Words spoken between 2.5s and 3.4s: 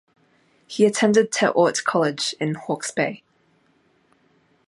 Hawkes Bay.